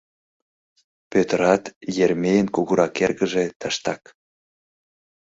Пӧтырат, 1.11 1.63
Еремейын 2.03 2.47
кугурак 2.55 2.93
эргыже, 3.05 3.45
тыштак. 3.59 4.01